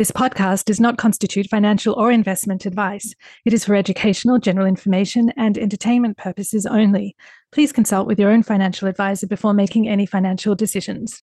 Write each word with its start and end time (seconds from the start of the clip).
This 0.00 0.10
podcast 0.10 0.64
does 0.64 0.80
not 0.80 0.96
constitute 0.96 1.50
financial 1.50 1.92
or 1.92 2.10
investment 2.10 2.64
advice. 2.64 3.14
It 3.44 3.52
is 3.52 3.66
for 3.66 3.74
educational, 3.74 4.38
general 4.38 4.66
information, 4.66 5.30
and 5.36 5.58
entertainment 5.58 6.16
purposes 6.16 6.64
only. 6.64 7.14
Please 7.52 7.70
consult 7.70 8.06
with 8.06 8.18
your 8.18 8.30
own 8.30 8.42
financial 8.42 8.88
advisor 8.88 9.26
before 9.26 9.52
making 9.52 9.90
any 9.90 10.06
financial 10.06 10.54
decisions. 10.54 11.22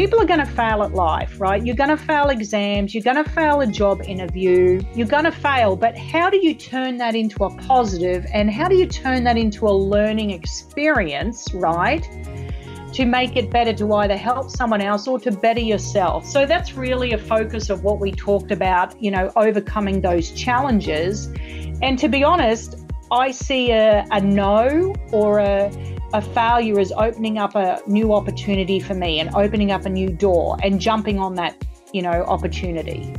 People 0.00 0.18
are 0.18 0.26
going 0.26 0.40
to 0.40 0.46
fail 0.46 0.82
at 0.82 0.94
life, 0.94 1.38
right? 1.38 1.62
You're 1.62 1.76
going 1.76 1.90
to 1.90 1.96
fail 1.98 2.30
exams, 2.30 2.94
you're 2.94 3.04
going 3.04 3.22
to 3.22 3.30
fail 3.32 3.60
a 3.60 3.66
job 3.66 4.00
interview, 4.06 4.80
you're 4.94 5.06
going 5.06 5.24
to 5.24 5.30
fail, 5.30 5.76
but 5.76 5.94
how 5.94 6.30
do 6.30 6.38
you 6.38 6.54
turn 6.54 6.96
that 6.96 7.14
into 7.14 7.44
a 7.44 7.54
positive 7.58 8.24
and 8.32 8.50
how 8.50 8.66
do 8.66 8.76
you 8.76 8.86
turn 8.86 9.24
that 9.24 9.36
into 9.36 9.68
a 9.68 9.74
learning 9.76 10.30
experience, 10.30 11.52
right? 11.52 12.02
To 12.94 13.04
make 13.04 13.36
it 13.36 13.50
better 13.50 13.74
to 13.74 13.92
either 13.92 14.16
help 14.16 14.48
someone 14.48 14.80
else 14.80 15.06
or 15.06 15.18
to 15.18 15.30
better 15.30 15.60
yourself. 15.60 16.24
So 16.24 16.46
that's 16.46 16.72
really 16.72 17.12
a 17.12 17.18
focus 17.18 17.68
of 17.68 17.84
what 17.84 18.00
we 18.00 18.10
talked 18.10 18.52
about, 18.52 18.98
you 19.02 19.10
know, 19.10 19.30
overcoming 19.36 20.00
those 20.00 20.30
challenges. 20.30 21.26
And 21.82 21.98
to 21.98 22.08
be 22.08 22.24
honest, 22.24 22.89
I 23.10 23.32
see 23.32 23.72
a, 23.72 24.06
a 24.10 24.20
no 24.20 24.94
or 25.12 25.40
a 25.40 25.70
a 26.12 26.20
failure 26.20 26.78
as 26.80 26.92
opening 26.92 27.38
up 27.38 27.54
a 27.54 27.80
new 27.86 28.12
opportunity 28.12 28.80
for 28.80 28.94
me 28.94 29.20
and 29.20 29.32
opening 29.34 29.70
up 29.70 29.86
a 29.86 29.88
new 29.88 30.08
door 30.08 30.56
and 30.62 30.80
jumping 30.80 31.18
on 31.18 31.36
that, 31.36 31.64
you 31.92 32.02
know, 32.02 32.24
opportunity. 32.24 33.14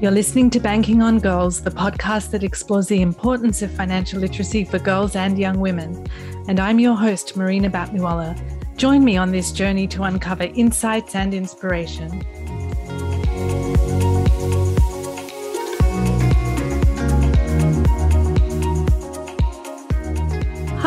You're 0.00 0.12
listening 0.12 0.50
to 0.50 0.60
Banking 0.60 1.02
on 1.02 1.18
Girls, 1.18 1.62
the 1.62 1.70
podcast 1.70 2.30
that 2.32 2.44
explores 2.44 2.86
the 2.86 3.02
importance 3.02 3.62
of 3.62 3.70
financial 3.72 4.20
literacy 4.20 4.64
for 4.64 4.78
girls 4.78 5.16
and 5.16 5.38
young 5.38 5.58
women. 5.58 6.06
And 6.48 6.60
I'm 6.60 6.78
your 6.78 6.94
host, 6.94 7.36
Marina 7.36 7.70
Batliwala. 7.70 8.38
Join 8.76 9.04
me 9.04 9.16
on 9.16 9.32
this 9.32 9.52
journey 9.52 9.88
to 9.88 10.02
uncover 10.04 10.44
insights 10.44 11.14
and 11.14 11.32
inspiration. 11.34 12.24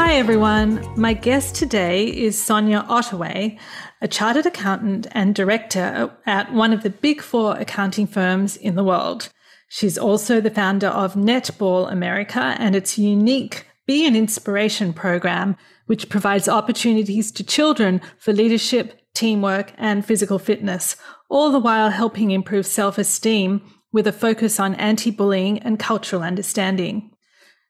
Hi, 0.10 0.16
everyone. 0.16 0.84
My 1.00 1.14
guest 1.14 1.54
today 1.54 2.06
is 2.06 2.42
Sonya 2.42 2.84
Ottaway, 2.90 3.60
a 4.02 4.08
chartered 4.08 4.48
accountant 4.48 5.06
and 5.12 5.36
director 5.36 6.12
at 6.26 6.52
one 6.52 6.74
of 6.74 6.82
the 6.82 6.90
big 6.90 7.22
four 7.22 7.56
accounting 7.58 8.08
firms 8.08 8.58
in 8.58 8.74
the 8.74 8.84
world. 8.84 9.30
She's 9.68 10.00
also 10.00 10.42
the 10.42 10.50
founder 10.50 10.88
of 10.88 11.14
Netball 11.14 11.92
America 11.92 12.56
and 12.58 12.76
its 12.76 12.98
unique 12.98 13.68
Be 13.86 14.08
an 14.08 14.16
Inspiration 14.16 14.94
program, 14.94 15.56
which 15.86 16.10
provides 16.10 16.50
opportunities 16.50 17.32
to 17.34 17.44
children 17.44 18.02
for 18.18 18.34
leadership, 18.34 19.00
teamwork, 19.14 19.74
and 19.78 20.04
physical 20.04 20.40
fitness, 20.40 20.96
all 21.30 21.52
the 21.52 21.60
while 21.60 21.92
helping 21.92 22.32
improve 22.32 22.66
self 22.66 22.98
esteem 22.98 23.62
with 23.92 24.08
a 24.08 24.12
focus 24.12 24.60
on 24.60 24.74
anti 24.74 25.12
bullying 25.12 25.60
and 25.60 25.78
cultural 25.78 26.24
understanding. 26.24 27.12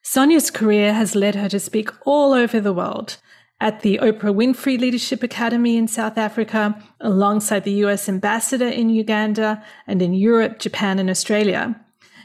Sonya's 0.02 0.50
career 0.50 0.94
has 0.94 1.16
led 1.16 1.36
her 1.36 1.50
to 1.50 1.60
speak 1.60 1.90
all 2.06 2.34
over 2.34 2.60
the 2.60 2.74
world 2.74 3.18
at 3.62 3.82
the 3.82 4.00
Oprah 4.02 4.34
Winfrey 4.34 4.80
Leadership 4.80 5.22
Academy 5.22 5.76
in 5.76 5.88
South 5.88 6.18
Africa, 6.18 6.82
alongside 7.02 7.66
the 7.66 7.84
US 7.86 8.08
ambassador 8.08 8.68
in 8.68 8.90
Uganda, 8.90 9.64
and 9.86 10.02
in 10.02 10.14
Europe, 10.14 10.60
Japan, 10.60 10.98
and 10.98 11.10
Australia. 11.10 11.80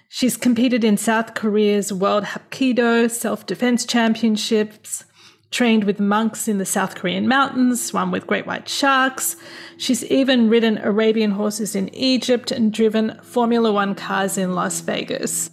She's 0.08 0.36
competed 0.36 0.84
in 0.84 0.96
South 0.96 1.34
Korea's 1.34 1.92
World 1.92 2.24
Hapkido 2.24 3.10
Self 3.10 3.46
Defense 3.46 3.84
Championships, 3.84 5.04
trained 5.50 5.84
with 5.84 5.98
monks 5.98 6.46
in 6.46 6.58
the 6.58 6.64
South 6.64 6.94
Korean 6.94 7.26
mountains, 7.26 7.84
swam 7.84 8.12
with 8.12 8.26
great 8.26 8.46
white 8.46 8.68
sharks. 8.68 9.34
She's 9.76 10.04
even 10.04 10.48
ridden 10.48 10.78
Arabian 10.78 11.32
horses 11.32 11.74
in 11.74 11.92
Egypt 11.94 12.52
and 12.52 12.72
driven 12.72 13.18
Formula 13.22 13.72
One 13.72 13.96
cars 13.96 14.38
in 14.38 14.54
Las 14.54 14.80
Vegas. 14.80 15.50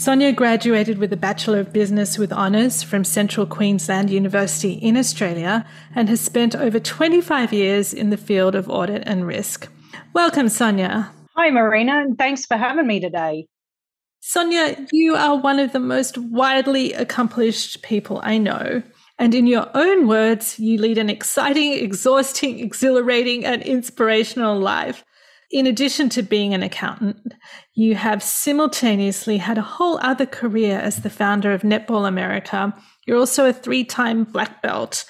Sonya 0.00 0.32
graduated 0.32 0.96
with 0.96 1.12
a 1.12 1.16
Bachelor 1.18 1.60
of 1.60 1.74
Business 1.74 2.16
with 2.16 2.32
Honours 2.32 2.82
from 2.82 3.04
Central 3.04 3.44
Queensland 3.44 4.08
University 4.08 4.72
in 4.72 4.96
Australia 4.96 5.66
and 5.94 6.08
has 6.08 6.22
spent 6.22 6.56
over 6.56 6.80
25 6.80 7.52
years 7.52 7.92
in 7.92 8.08
the 8.08 8.16
field 8.16 8.54
of 8.54 8.70
audit 8.70 9.02
and 9.04 9.26
risk. 9.26 9.68
Welcome, 10.14 10.48
Sonya. 10.48 11.12
Hi, 11.36 11.50
Marina, 11.50 12.00
and 12.00 12.16
thanks 12.16 12.46
for 12.46 12.56
having 12.56 12.86
me 12.86 12.98
today. 12.98 13.46
Sonya, 14.20 14.86
you 14.90 15.16
are 15.16 15.36
one 15.36 15.58
of 15.58 15.72
the 15.72 15.78
most 15.78 16.16
widely 16.16 16.94
accomplished 16.94 17.82
people 17.82 18.20
I 18.22 18.38
know. 18.38 18.82
And 19.18 19.34
in 19.34 19.46
your 19.46 19.68
own 19.74 20.08
words, 20.08 20.58
you 20.58 20.80
lead 20.80 20.96
an 20.96 21.10
exciting, 21.10 21.72
exhausting, 21.84 22.58
exhilarating, 22.60 23.44
and 23.44 23.60
inspirational 23.60 24.58
life 24.58 25.04
in 25.50 25.66
addition 25.66 26.08
to 26.10 26.22
being 26.22 26.54
an 26.54 26.62
accountant, 26.62 27.34
you 27.74 27.96
have 27.96 28.22
simultaneously 28.22 29.38
had 29.38 29.58
a 29.58 29.62
whole 29.62 29.98
other 30.00 30.26
career 30.26 30.78
as 30.78 31.02
the 31.02 31.10
founder 31.10 31.52
of 31.52 31.62
Netball 31.62 32.06
America. 32.06 32.72
You're 33.06 33.18
also 33.18 33.46
a 33.46 33.52
three 33.52 33.84
time 33.84 34.24
black 34.24 34.62
belt, 34.62 35.04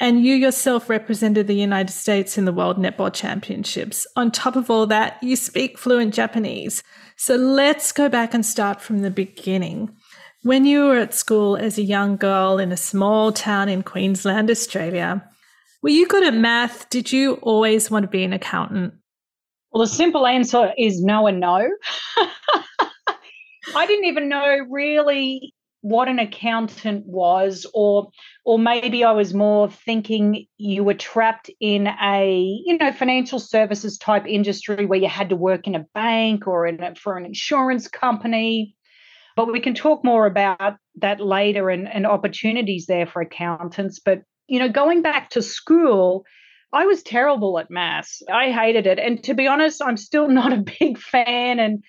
and 0.00 0.24
you 0.24 0.34
yourself 0.34 0.88
represented 0.88 1.46
the 1.46 1.54
United 1.54 1.92
States 1.92 2.38
in 2.38 2.46
the 2.46 2.52
World 2.52 2.78
Netball 2.78 3.12
Championships. 3.12 4.06
On 4.16 4.30
top 4.30 4.56
of 4.56 4.70
all 4.70 4.86
that, 4.86 5.22
you 5.22 5.36
speak 5.36 5.78
fluent 5.78 6.14
Japanese. 6.14 6.82
So 7.16 7.36
let's 7.36 7.92
go 7.92 8.08
back 8.08 8.32
and 8.32 8.44
start 8.44 8.80
from 8.80 9.02
the 9.02 9.10
beginning. 9.10 9.94
When 10.42 10.64
you 10.64 10.86
were 10.86 10.98
at 10.98 11.14
school 11.14 11.54
as 11.56 11.78
a 11.78 11.82
young 11.82 12.16
girl 12.16 12.58
in 12.58 12.72
a 12.72 12.76
small 12.76 13.30
town 13.30 13.68
in 13.68 13.82
Queensland, 13.82 14.50
Australia, 14.50 15.22
were 15.82 15.90
you 15.90 16.08
good 16.08 16.24
at 16.24 16.34
math? 16.34 16.88
Did 16.88 17.12
you 17.12 17.34
always 17.34 17.90
want 17.90 18.04
to 18.04 18.08
be 18.08 18.24
an 18.24 18.32
accountant? 18.32 18.94
Well, 19.72 19.82
the 19.82 19.88
simple 19.88 20.26
answer 20.26 20.72
is 20.76 21.02
no 21.02 21.26
and 21.26 21.40
no. 21.40 21.66
I 23.74 23.86
didn't 23.86 24.04
even 24.04 24.28
know 24.28 24.58
really 24.68 25.54
what 25.80 26.08
an 26.08 26.20
accountant 26.20 27.04
was 27.06 27.66
or 27.74 28.08
or 28.44 28.58
maybe 28.58 29.02
I 29.02 29.10
was 29.10 29.34
more 29.34 29.68
thinking 29.68 30.46
you 30.56 30.84
were 30.84 30.94
trapped 30.94 31.50
in 31.58 31.88
a 31.88 32.60
you 32.64 32.78
know 32.78 32.92
financial 32.92 33.40
services 33.40 33.98
type 33.98 34.24
industry 34.26 34.86
where 34.86 35.00
you 35.00 35.08
had 35.08 35.28
to 35.30 35.36
work 35.36 35.66
in 35.66 35.74
a 35.74 35.84
bank 35.92 36.46
or 36.46 36.66
in 36.68 36.80
a, 36.80 36.94
for 36.94 37.16
an 37.16 37.26
insurance 37.26 37.88
company 37.88 38.76
but 39.34 39.50
we 39.50 39.58
can 39.58 39.74
talk 39.74 40.04
more 40.04 40.26
about 40.26 40.76
that 40.96 41.20
later 41.20 41.68
and, 41.68 41.88
and 41.88 42.06
opportunities 42.06 42.86
there 42.86 43.06
for 43.06 43.20
accountants 43.20 43.98
but 43.98 44.22
you 44.46 44.60
know 44.60 44.68
going 44.68 45.02
back 45.02 45.30
to 45.30 45.42
school 45.42 46.24
I 46.72 46.86
was 46.86 47.02
terrible 47.02 47.58
at 47.58 47.70
maths. 47.70 48.22
I 48.32 48.50
hated 48.50 48.86
it. 48.86 48.98
And 48.98 49.22
to 49.24 49.34
be 49.34 49.46
honest, 49.46 49.82
I'm 49.82 49.96
still 49.96 50.28
not 50.40 50.52
a 50.52 50.64
big 50.80 50.98
fan 50.98 51.58
and 51.58 51.82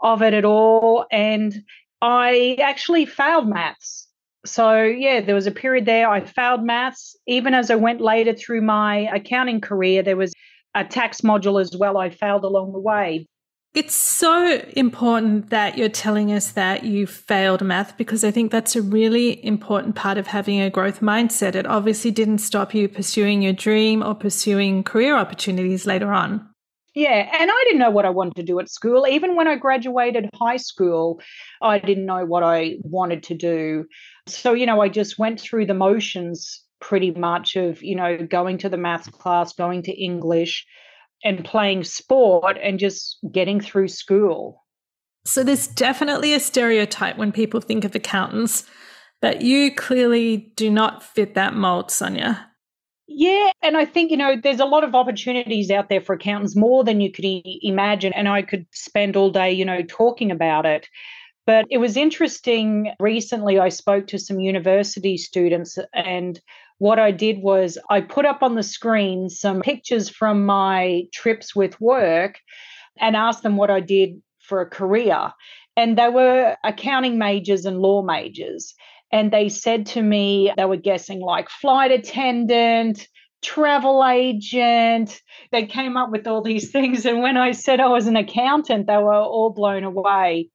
of 0.00 0.22
it 0.22 0.34
at 0.34 0.44
all. 0.44 1.06
And 1.10 1.54
I 2.00 2.56
actually 2.60 3.06
failed 3.06 3.48
maths. 3.48 4.08
So, 4.44 4.82
yeah, 4.82 5.20
there 5.20 5.36
was 5.36 5.46
a 5.46 5.52
period 5.52 5.86
there 5.86 6.10
I 6.10 6.24
failed 6.24 6.64
maths. 6.64 7.16
Even 7.28 7.54
as 7.54 7.70
I 7.70 7.76
went 7.76 8.00
later 8.00 8.34
through 8.34 8.62
my 8.62 9.08
accounting 9.14 9.60
career, 9.60 10.02
there 10.02 10.16
was 10.16 10.32
a 10.74 10.84
tax 10.84 11.20
module 11.20 11.60
as 11.60 11.76
well 11.76 11.96
I 11.98 12.10
failed 12.10 12.42
along 12.42 12.72
the 12.72 12.80
way. 12.80 13.28
It's 13.74 13.94
so 13.94 14.62
important 14.76 15.48
that 15.48 15.78
you're 15.78 15.88
telling 15.88 16.30
us 16.30 16.52
that 16.52 16.84
you 16.84 17.06
failed 17.06 17.62
math 17.62 17.96
because 17.96 18.22
I 18.22 18.30
think 18.30 18.52
that's 18.52 18.76
a 18.76 18.82
really 18.82 19.42
important 19.42 19.96
part 19.96 20.18
of 20.18 20.26
having 20.26 20.60
a 20.60 20.68
growth 20.68 21.00
mindset. 21.00 21.54
It 21.54 21.66
obviously 21.66 22.10
didn't 22.10 22.38
stop 22.38 22.74
you 22.74 22.86
pursuing 22.86 23.40
your 23.40 23.54
dream 23.54 24.02
or 24.02 24.14
pursuing 24.14 24.84
career 24.84 25.16
opportunities 25.16 25.86
later 25.86 26.12
on. 26.12 26.46
Yeah, 26.94 27.34
and 27.40 27.50
I 27.50 27.64
didn't 27.64 27.78
know 27.78 27.90
what 27.90 28.04
I 28.04 28.10
wanted 28.10 28.36
to 28.36 28.42
do 28.42 28.60
at 28.60 28.68
school. 28.68 29.06
Even 29.08 29.36
when 29.36 29.48
I 29.48 29.56
graduated 29.56 30.28
high 30.34 30.58
school, 30.58 31.22
I 31.62 31.78
didn't 31.78 32.04
know 32.04 32.26
what 32.26 32.42
I 32.42 32.74
wanted 32.82 33.22
to 33.24 33.34
do. 33.34 33.86
So, 34.28 34.52
you 34.52 34.66
know, 34.66 34.82
I 34.82 34.90
just 34.90 35.18
went 35.18 35.40
through 35.40 35.64
the 35.64 35.72
motions 35.72 36.62
pretty 36.78 37.10
much 37.12 37.56
of, 37.56 37.82
you 37.82 37.96
know, 37.96 38.18
going 38.18 38.58
to 38.58 38.68
the 38.68 38.76
math 38.76 39.10
class, 39.12 39.54
going 39.54 39.84
to 39.84 39.92
English, 39.92 40.66
and 41.24 41.44
playing 41.44 41.84
sport 41.84 42.56
and 42.62 42.78
just 42.78 43.18
getting 43.30 43.60
through 43.60 43.88
school. 43.88 44.64
So 45.24 45.44
there's 45.44 45.68
definitely 45.68 46.34
a 46.34 46.40
stereotype 46.40 47.16
when 47.16 47.32
people 47.32 47.60
think 47.60 47.84
of 47.84 47.94
accountants 47.94 48.64
that 49.20 49.42
you 49.42 49.72
clearly 49.74 50.52
do 50.56 50.68
not 50.68 51.02
fit 51.02 51.34
that 51.34 51.54
mold, 51.54 51.90
Sonya. 51.90 52.48
Yeah, 53.06 53.50
and 53.62 53.76
I 53.76 53.84
think, 53.84 54.10
you 54.10 54.16
know, 54.16 54.36
there's 54.42 54.60
a 54.60 54.64
lot 54.64 54.84
of 54.84 54.94
opportunities 54.94 55.70
out 55.70 55.88
there 55.88 56.00
for 56.00 56.14
accountants, 56.14 56.56
more 56.56 56.82
than 56.82 57.00
you 57.00 57.12
could 57.12 57.24
e- 57.24 57.60
imagine. 57.62 58.12
And 58.14 58.28
I 58.28 58.42
could 58.42 58.66
spend 58.72 59.16
all 59.16 59.30
day, 59.30 59.52
you 59.52 59.64
know, 59.64 59.82
talking 59.82 60.30
about 60.30 60.66
it. 60.66 60.88
But 61.46 61.66
it 61.70 61.78
was 61.78 61.96
interesting. 61.96 62.92
Recently, 63.00 63.58
I 63.58 63.68
spoke 63.68 64.06
to 64.08 64.18
some 64.18 64.40
university 64.40 65.16
students, 65.16 65.78
and 65.92 66.40
what 66.82 66.98
I 66.98 67.12
did 67.12 67.38
was 67.38 67.78
I 67.90 68.00
put 68.00 68.24
up 68.24 68.42
on 68.42 68.56
the 68.56 68.64
screen 68.64 69.28
some 69.28 69.60
pictures 69.60 70.08
from 70.08 70.44
my 70.44 71.04
trips 71.12 71.54
with 71.54 71.80
work 71.80 72.40
and 72.98 73.14
asked 73.14 73.44
them 73.44 73.56
what 73.56 73.70
I 73.70 73.78
did 73.78 74.20
for 74.40 74.60
a 74.60 74.68
career. 74.68 75.30
And 75.76 75.96
they 75.96 76.08
were 76.08 76.56
accounting 76.64 77.18
majors 77.18 77.66
and 77.66 77.78
law 77.78 78.02
majors. 78.02 78.74
And 79.12 79.30
they 79.30 79.48
said 79.48 79.86
to 79.94 80.02
me, 80.02 80.52
they 80.56 80.64
were 80.64 80.76
guessing 80.76 81.20
like 81.20 81.48
flight 81.50 81.92
attendant, 81.92 83.06
travel 83.42 84.04
agent. 84.04 85.20
They 85.52 85.66
came 85.66 85.96
up 85.96 86.10
with 86.10 86.26
all 86.26 86.42
these 86.42 86.70
things. 86.72 87.06
And 87.06 87.22
when 87.22 87.36
I 87.36 87.52
said 87.52 87.78
I 87.78 87.86
was 87.86 88.08
an 88.08 88.16
accountant, 88.16 88.88
they 88.88 88.96
were 88.96 89.14
all 89.14 89.50
blown 89.50 89.84
away. 89.84 90.48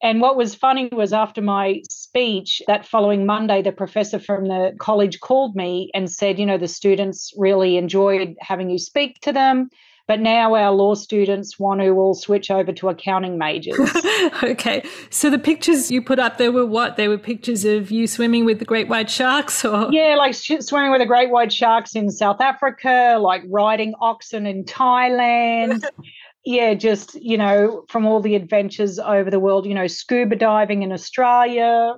And 0.00 0.20
what 0.20 0.36
was 0.36 0.54
funny 0.54 0.88
was 0.92 1.12
after 1.12 1.42
my 1.42 1.82
speech 2.16 2.62
that 2.66 2.86
following 2.86 3.26
Monday, 3.26 3.60
the 3.60 3.72
professor 3.72 4.18
from 4.18 4.46
the 4.46 4.74
college 4.78 5.20
called 5.20 5.54
me 5.54 5.90
and 5.92 6.10
said, 6.10 6.38
you 6.38 6.46
know, 6.46 6.56
the 6.56 6.66
students 6.66 7.30
really 7.36 7.76
enjoyed 7.76 8.34
having 8.40 8.70
you 8.70 8.78
speak 8.78 9.20
to 9.20 9.32
them. 9.32 9.68
But 10.08 10.20
now 10.20 10.54
our 10.54 10.70
law 10.70 10.94
students 10.94 11.58
want 11.58 11.82
to 11.82 11.90
all 11.90 12.14
switch 12.14 12.50
over 12.50 12.72
to 12.72 12.88
accounting 12.88 13.36
majors. 13.36 13.78
okay. 14.42 14.82
So 15.10 15.28
the 15.28 15.38
pictures 15.38 15.90
you 15.90 16.00
put 16.00 16.18
up 16.18 16.38
there 16.38 16.52
were 16.52 16.64
what? 16.64 16.96
They 16.96 17.06
were 17.06 17.18
pictures 17.18 17.66
of 17.66 17.90
you 17.90 18.06
swimming 18.06 18.46
with 18.46 18.60
the 18.60 18.64
great 18.64 18.88
white 18.88 19.10
sharks 19.10 19.62
or 19.62 19.92
Yeah, 19.92 20.14
like 20.16 20.34
swimming 20.34 20.92
with 20.92 21.00
the 21.00 21.06
great 21.06 21.30
white 21.30 21.52
sharks 21.52 21.94
in 21.94 22.10
South 22.10 22.40
Africa, 22.40 23.18
like 23.20 23.42
riding 23.50 23.92
oxen 24.00 24.46
in 24.46 24.64
Thailand. 24.64 25.84
yeah, 26.46 26.72
just, 26.72 27.16
you 27.16 27.36
know, 27.36 27.84
from 27.90 28.06
all 28.06 28.22
the 28.22 28.36
adventures 28.36 28.98
over 28.98 29.30
the 29.30 29.40
world, 29.40 29.66
you 29.66 29.74
know, 29.74 29.88
scuba 29.88 30.36
diving 30.36 30.82
in 30.82 30.92
Australia 30.92 31.96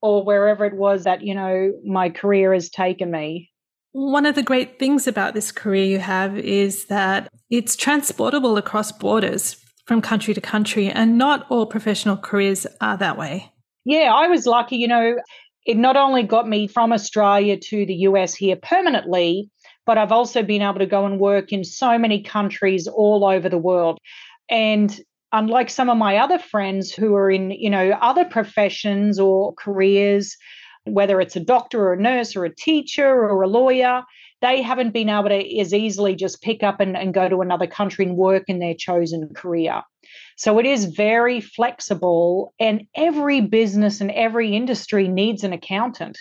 or 0.00 0.24
wherever 0.24 0.64
it 0.64 0.74
was 0.74 1.04
that, 1.04 1.22
you 1.22 1.34
know, 1.34 1.72
my 1.84 2.10
career 2.10 2.52
has 2.52 2.70
taken 2.70 3.10
me. 3.10 3.50
One 3.92 4.26
of 4.26 4.34
the 4.34 4.42
great 4.42 4.78
things 4.78 5.06
about 5.06 5.34
this 5.34 5.50
career 5.50 5.84
you 5.84 5.98
have 5.98 6.36
is 6.38 6.86
that 6.86 7.28
it's 7.50 7.74
transportable 7.74 8.56
across 8.56 8.92
borders 8.92 9.56
from 9.86 10.02
country 10.02 10.34
to 10.34 10.40
country, 10.40 10.88
and 10.88 11.16
not 11.16 11.46
all 11.48 11.64
professional 11.64 12.16
careers 12.16 12.66
are 12.80 12.98
that 12.98 13.16
way. 13.16 13.50
Yeah, 13.86 14.12
I 14.14 14.28
was 14.28 14.44
lucky, 14.44 14.76
you 14.76 14.86
know, 14.86 15.16
it 15.64 15.76
not 15.78 15.96
only 15.96 16.22
got 16.22 16.46
me 16.48 16.66
from 16.66 16.92
Australia 16.92 17.56
to 17.56 17.86
the 17.86 17.94
US 17.94 18.34
here 18.34 18.56
permanently, 18.56 19.50
but 19.86 19.96
I've 19.96 20.12
also 20.12 20.42
been 20.42 20.60
able 20.60 20.78
to 20.80 20.86
go 20.86 21.06
and 21.06 21.18
work 21.18 21.52
in 21.52 21.64
so 21.64 21.98
many 21.98 22.22
countries 22.22 22.86
all 22.86 23.24
over 23.24 23.48
the 23.48 23.58
world. 23.58 23.98
And 24.50 24.98
unlike 25.32 25.70
some 25.70 25.90
of 25.90 25.98
my 25.98 26.16
other 26.16 26.38
friends 26.38 26.92
who 26.92 27.14
are 27.14 27.30
in, 27.30 27.50
you 27.50 27.70
know, 27.70 27.90
other 28.00 28.24
professions 28.24 29.18
or 29.18 29.54
careers, 29.54 30.36
whether 30.84 31.20
it's 31.20 31.36
a 31.36 31.40
doctor 31.40 31.80
or 31.82 31.92
a 31.92 32.00
nurse 32.00 32.34
or 32.34 32.44
a 32.44 32.54
teacher 32.54 33.08
or 33.08 33.42
a 33.42 33.48
lawyer, 33.48 34.02
they 34.40 34.62
haven't 34.62 34.92
been 34.92 35.08
able 35.08 35.28
to 35.28 35.58
as 35.58 35.74
easily 35.74 36.14
just 36.14 36.42
pick 36.42 36.62
up 36.62 36.80
and, 36.80 36.96
and 36.96 37.12
go 37.12 37.28
to 37.28 37.40
another 37.40 37.66
country 37.66 38.04
and 38.04 38.16
work 38.16 38.44
in 38.46 38.58
their 38.58 38.74
chosen 38.74 39.28
career. 39.34 39.82
So 40.36 40.58
it 40.58 40.66
is 40.66 40.84
very 40.84 41.40
flexible, 41.40 42.54
and 42.60 42.86
every 42.94 43.40
business 43.40 44.00
and 44.00 44.10
every 44.12 44.54
industry 44.54 45.08
needs 45.08 45.42
an 45.42 45.52
accountant. 45.52 46.16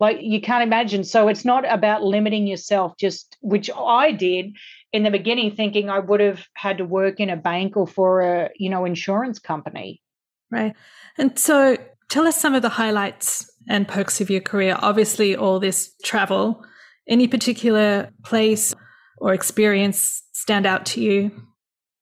Like 0.00 0.18
you 0.20 0.40
can't 0.40 0.62
imagine. 0.62 1.04
So 1.04 1.28
it's 1.28 1.44
not 1.44 1.70
about 1.70 2.02
limiting 2.02 2.46
yourself, 2.46 2.96
just 2.98 3.36
which 3.40 3.70
I 3.76 4.12
did 4.12 4.56
in 4.92 5.02
the 5.02 5.10
beginning, 5.10 5.54
thinking 5.54 5.90
I 5.90 5.98
would 5.98 6.20
have 6.20 6.46
had 6.54 6.78
to 6.78 6.84
work 6.84 7.20
in 7.20 7.30
a 7.30 7.36
bank 7.36 7.76
or 7.76 7.86
for 7.86 8.20
a 8.20 8.50
you 8.56 8.70
know 8.70 8.84
insurance 8.84 9.38
company. 9.38 10.02
Right. 10.50 10.74
And 11.18 11.38
so 11.38 11.76
tell 12.08 12.26
us 12.26 12.40
some 12.40 12.54
of 12.54 12.62
the 12.62 12.68
highlights 12.68 13.50
and 13.68 13.86
perks 13.86 14.20
of 14.20 14.30
your 14.30 14.40
career? 14.40 14.76
Obviously, 14.80 15.36
all 15.36 15.60
this 15.60 15.94
travel. 16.02 16.64
Any 17.06 17.28
particular 17.28 18.10
place 18.24 18.74
or 19.18 19.32
experience 19.32 20.22
stand 20.32 20.66
out 20.66 20.86
to 20.86 21.00
you? 21.00 21.47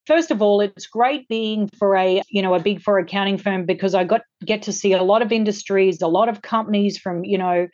First 0.07 0.31
of 0.31 0.41
all, 0.43 0.61
it's 0.61 0.87
great 0.87 1.29
being 1.29 1.69
for 1.79 1.97
a, 1.97 2.23
you 2.29 2.43
know, 2.43 2.55
a 2.55 2.61
big 2.61 2.81
four 2.81 2.99
accounting 2.99 3.39
firm 3.39 3.67
because 3.67 3.95
I 3.95 4.05
got 4.05 4.23
get 4.45 4.63
to 4.63 4.73
see 4.73 4.93
a 4.93 5.03
lot 5.03 5.23
of 5.23 5.33
industries, 5.33 6.01
a 6.03 6.09
lot 6.09 6.29
of 6.29 6.43
companies 6.43 6.99
from, 6.99 7.25
you 7.25 7.39
know, 7.39 7.69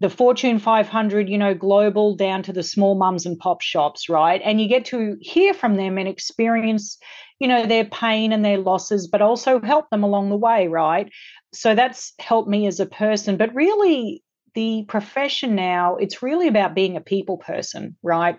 the 0.00 0.10
Fortune 0.10 0.58
500, 0.58 1.28
you 1.28 1.36
know, 1.36 1.54
global 1.54 2.16
down 2.16 2.42
to 2.44 2.52
the 2.52 2.62
small 2.62 2.94
mums 2.94 3.26
and 3.26 3.38
pop 3.38 3.60
shops, 3.60 4.08
right? 4.08 4.40
And 4.42 4.60
you 4.60 4.66
get 4.66 4.86
to 4.86 5.16
hear 5.20 5.52
from 5.52 5.76
them 5.76 5.98
and 5.98 6.08
experience, 6.08 6.96
you 7.38 7.46
know, 7.46 7.66
their 7.66 7.84
pain 7.84 8.32
and 8.32 8.42
their 8.42 8.56
losses, 8.58 9.08
but 9.08 9.20
also 9.20 9.60
help 9.60 9.90
them 9.90 10.02
along 10.02 10.30
the 10.30 10.36
way, 10.36 10.68
right? 10.68 11.10
so 11.52 11.74
that's 11.74 12.12
helped 12.18 12.48
me 12.48 12.66
as 12.66 12.80
a 12.80 12.86
person 12.86 13.36
but 13.36 13.54
really 13.54 14.22
the 14.54 14.84
profession 14.88 15.54
now 15.54 15.96
it's 15.96 16.22
really 16.22 16.48
about 16.48 16.74
being 16.74 16.96
a 16.96 17.00
people 17.00 17.38
person 17.38 17.96
right 18.02 18.36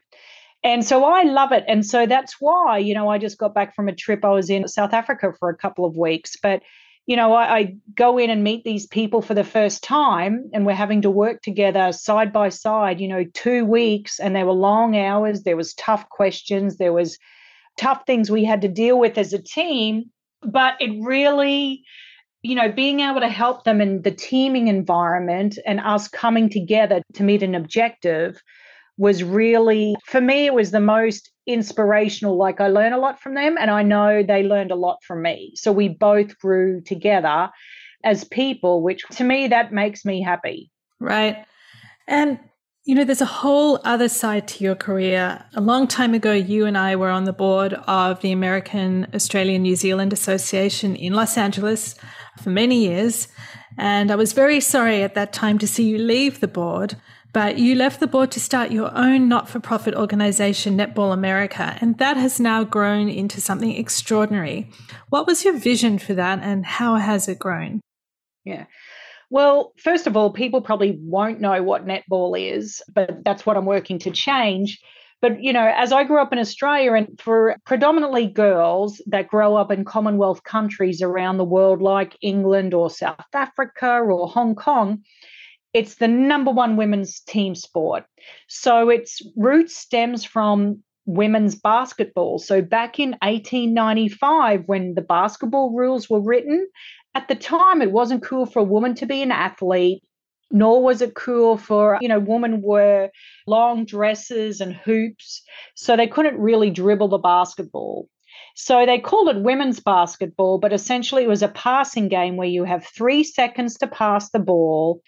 and 0.63 0.85
so 0.85 1.05
I 1.05 1.23
love 1.23 1.51
it. 1.51 1.63
And 1.67 1.85
so 1.85 2.05
that's 2.05 2.35
why, 2.39 2.77
you 2.77 2.93
know, 2.93 3.09
I 3.09 3.17
just 3.17 3.37
got 3.37 3.53
back 3.53 3.75
from 3.75 3.87
a 3.87 3.95
trip. 3.95 4.23
I 4.23 4.29
was 4.29 4.49
in 4.49 4.67
South 4.67 4.93
Africa 4.93 5.33
for 5.39 5.49
a 5.49 5.57
couple 5.57 5.85
of 5.85 5.97
weeks. 5.97 6.37
But, 6.41 6.61
you 7.07 7.15
know, 7.15 7.33
I, 7.33 7.57
I, 7.57 7.75
go 7.95 8.19
in 8.19 8.29
and 8.29 8.43
meet 8.43 8.63
these 8.63 8.85
people 8.85 9.23
for 9.23 9.33
the 9.33 9.43
first 9.43 9.83
time, 9.83 10.51
and 10.53 10.65
we're 10.65 10.73
having 10.73 11.01
to 11.01 11.09
work 11.09 11.41
together 11.41 11.91
side 11.91 12.31
by 12.31 12.49
side, 12.49 13.01
you 13.01 13.07
know, 13.07 13.25
two 13.33 13.65
weeks. 13.65 14.19
And 14.19 14.35
there 14.35 14.45
were 14.45 14.51
long 14.53 14.95
hours, 14.95 15.43
there 15.43 15.57
was 15.57 15.73
tough 15.73 16.07
questions, 16.09 16.77
there 16.77 16.93
was 16.93 17.17
tough 17.77 18.03
things 18.05 18.29
we 18.29 18.45
had 18.45 18.61
to 18.61 18.67
deal 18.67 18.99
with 18.99 19.17
as 19.17 19.33
a 19.33 19.41
team. 19.41 20.11
But 20.43 20.75
it 20.79 20.91
really 21.01 21.83
you 22.43 22.55
know, 22.55 22.71
being 22.71 23.01
able 23.01 23.19
to 23.19 23.29
help 23.29 23.65
them 23.65 23.81
in 23.81 24.01
the 24.01 24.09
teaming 24.09 24.67
environment 24.67 25.59
and 25.63 25.79
us 25.79 26.07
coming 26.07 26.49
together 26.49 27.03
to 27.13 27.21
meet 27.21 27.43
an 27.43 27.53
objective 27.53 28.41
was 29.01 29.23
really, 29.23 29.95
for 30.05 30.21
me, 30.21 30.45
it 30.45 30.53
was 30.53 30.69
the 30.69 30.79
most 30.79 31.31
inspirational. 31.47 32.37
Like 32.37 32.61
I 32.61 32.67
learned 32.67 32.93
a 32.93 32.99
lot 32.99 33.19
from 33.19 33.33
them, 33.33 33.57
and 33.59 33.71
I 33.71 33.81
know 33.81 34.21
they 34.21 34.43
learned 34.43 34.69
a 34.69 34.75
lot 34.75 34.99
from 35.03 35.23
me. 35.23 35.53
So 35.55 35.71
we 35.71 35.89
both 35.89 36.37
grew 36.37 36.81
together 36.81 37.49
as 38.03 38.23
people, 38.23 38.83
which 38.83 39.01
to 39.13 39.23
me, 39.23 39.47
that 39.47 39.73
makes 39.73 40.05
me 40.05 40.21
happy. 40.21 40.69
Right. 40.99 41.43
And 42.07 42.37
you 42.85 42.93
know, 42.93 43.03
there's 43.03 43.21
a 43.21 43.37
whole 43.41 43.79
other 43.83 44.07
side 44.07 44.47
to 44.49 44.63
your 44.63 44.75
career. 44.75 45.45
A 45.55 45.61
long 45.61 45.87
time 45.87 46.13
ago, 46.13 46.33
you 46.33 46.67
and 46.67 46.77
I 46.77 46.95
were 46.95 47.09
on 47.09 47.23
the 47.23 47.33
board 47.33 47.73
of 47.87 48.21
the 48.21 48.31
American 48.31 49.07
Australian 49.15 49.63
New 49.63 49.75
Zealand 49.75 50.13
Association 50.13 50.95
in 50.95 51.13
Los 51.13 51.37
Angeles 51.37 51.95
for 52.43 52.51
many 52.51 52.85
years. 52.85 53.27
And 53.79 54.11
I 54.11 54.15
was 54.15 54.33
very 54.33 54.59
sorry 54.59 55.01
at 55.01 55.15
that 55.15 55.33
time 55.33 55.57
to 55.59 55.67
see 55.67 55.87
you 55.87 55.97
leave 55.97 56.39
the 56.39 56.47
board. 56.47 56.97
But 57.33 57.57
you 57.57 57.75
left 57.75 58.01
the 58.01 58.07
board 58.07 58.31
to 58.31 58.41
start 58.41 58.71
your 58.71 58.91
own 58.95 59.29
not 59.29 59.47
for 59.47 59.59
profit 59.59 59.95
organization, 59.95 60.77
Netball 60.77 61.13
America, 61.13 61.77
and 61.79 61.97
that 61.97 62.17
has 62.17 62.39
now 62.39 62.65
grown 62.65 63.07
into 63.07 63.39
something 63.39 63.71
extraordinary. 63.71 64.69
What 65.09 65.27
was 65.27 65.45
your 65.45 65.57
vision 65.57 65.97
for 65.97 66.13
that 66.13 66.39
and 66.41 66.65
how 66.65 66.95
has 66.95 67.29
it 67.29 67.39
grown? 67.39 67.79
Yeah. 68.43 68.65
Well, 69.29 69.71
first 69.77 70.07
of 70.07 70.17
all, 70.17 70.33
people 70.33 70.61
probably 70.61 70.99
won't 70.99 71.39
know 71.39 71.63
what 71.63 71.85
netball 71.85 72.37
is, 72.37 72.81
but 72.93 73.23
that's 73.23 73.45
what 73.45 73.55
I'm 73.55 73.65
working 73.65 73.99
to 73.99 74.11
change. 74.11 74.79
But, 75.21 75.41
you 75.41 75.53
know, 75.53 75.71
as 75.73 75.93
I 75.93 76.03
grew 76.03 76.21
up 76.21 76.33
in 76.33 76.39
Australia 76.39 76.93
and 76.93 77.07
for 77.21 77.55
predominantly 77.65 78.27
girls 78.27 79.01
that 79.05 79.29
grow 79.29 79.55
up 79.55 79.71
in 79.71 79.85
Commonwealth 79.85 80.43
countries 80.43 81.01
around 81.01 81.37
the 81.37 81.45
world, 81.45 81.81
like 81.81 82.17
England 82.21 82.73
or 82.73 82.89
South 82.89 83.23
Africa 83.33 83.99
or 83.99 84.27
Hong 84.27 84.55
Kong, 84.55 85.03
it's 85.73 85.95
the 85.95 86.07
number 86.07 86.51
one 86.51 86.75
women's 86.75 87.19
team 87.21 87.55
sport. 87.55 88.03
So 88.47 88.89
its 88.89 89.21
roots 89.35 89.75
stems 89.77 90.25
from 90.25 90.83
women's 91.05 91.55
basketball. 91.55 92.39
So 92.39 92.61
back 92.61 92.99
in 92.99 93.11
1895, 93.21 94.63
when 94.67 94.93
the 94.93 95.01
basketball 95.01 95.71
rules 95.71 96.09
were 96.09 96.21
written, 96.21 96.67
at 97.15 97.27
the 97.27 97.35
time 97.35 97.81
it 97.81 97.91
wasn't 97.91 98.23
cool 98.23 98.45
for 98.45 98.59
a 98.59 98.65
woman 98.65 98.95
to 98.95 99.05
be 99.05 99.21
an 99.21 99.31
athlete 99.31 100.03
nor 100.51 100.83
was 100.83 101.01
it 101.01 101.15
cool 101.15 101.57
for 101.57 101.97
you 102.01 102.07
know 102.07 102.19
women 102.19 102.61
wear 102.61 103.11
long 103.47 103.85
dresses 103.85 104.61
and 104.61 104.73
hoops 104.73 105.41
so 105.75 105.95
they 105.95 106.07
couldn't 106.07 106.39
really 106.39 106.69
dribble 106.69 107.07
the 107.07 107.17
basketball 107.17 108.07
so 108.55 108.85
they 108.85 108.99
called 108.99 109.29
it 109.29 109.41
women's 109.41 109.79
basketball 109.79 110.57
but 110.57 110.73
essentially 110.73 111.23
it 111.23 111.29
was 111.29 111.43
a 111.43 111.47
passing 111.47 112.09
game 112.09 112.35
where 112.35 112.47
you 112.47 112.63
have 112.63 112.85
3 112.85 113.23
seconds 113.23 113.77
to 113.77 113.87
pass 113.87 114.29
the 114.31 114.39
ball 114.39 115.01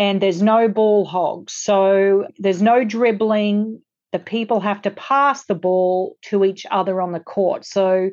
and 0.00 0.20
there's 0.20 0.42
no 0.42 0.68
ball 0.68 1.04
hogs 1.04 1.52
so 1.52 2.26
there's 2.38 2.62
no 2.62 2.84
dribbling 2.84 3.80
the 4.12 4.18
people 4.18 4.58
have 4.58 4.82
to 4.82 4.90
pass 4.90 5.44
the 5.44 5.54
ball 5.54 6.16
to 6.22 6.44
each 6.44 6.66
other 6.70 7.00
on 7.00 7.12
the 7.12 7.20
court 7.20 7.64
so 7.64 8.10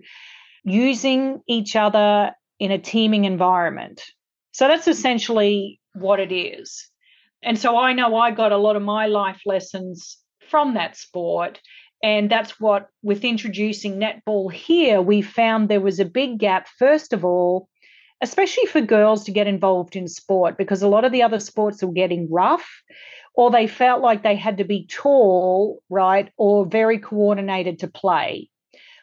using 0.68 1.42
each 1.48 1.78
other 1.78 2.32
in 2.60 2.72
a 2.72 2.78
teaming 2.78 3.26
environment. 3.26 4.04
So 4.52 4.68
that's 4.68 4.88
essentially 4.88 5.80
what 5.94 6.20
it 6.20 6.32
is. 6.32 6.90
And 7.42 7.58
so 7.58 7.78
I 7.78 7.94
know 7.94 8.16
I 8.16 8.32
got 8.32 8.52
a 8.52 8.58
lot 8.58 8.76
of 8.76 8.82
my 8.82 9.06
life 9.06 9.42
lessons 9.46 10.18
from 10.50 10.74
that 10.74 10.98
sport. 10.98 11.62
And 12.04 12.30
that's 12.30 12.60
what, 12.60 12.90
with 13.02 13.24
introducing 13.24 14.00
netball 14.00 14.52
here, 14.52 15.02
we 15.02 15.22
found 15.22 15.70
there 15.70 15.82
was 15.82 16.00
a 16.00 16.06
big 16.06 16.38
gap, 16.38 16.68
first 16.78 17.14
of 17.14 17.24
all, 17.24 17.70
especially 18.22 18.66
for 18.66 18.82
girls 18.82 19.24
to 19.26 19.32
get 19.32 19.48
involved 19.48 19.96
in 19.96 20.08
sport, 20.08 20.58
because 20.58 20.82
a 20.82 20.88
lot 20.88 21.06
of 21.06 21.12
the 21.12 21.24
other 21.24 21.40
sports 21.40 21.84
were 21.84 21.92
getting 21.92 22.32
rough, 22.32 22.68
or 23.36 23.52
they 23.52 23.68
felt 23.68 24.02
like 24.02 24.24
they 24.24 24.36
had 24.36 24.58
to 24.58 24.64
be 24.64 24.88
tall, 24.88 25.82
right, 25.90 26.32
or 26.38 26.66
very 26.66 26.98
coordinated 27.00 27.80
to 27.80 27.88
play. 27.88 28.50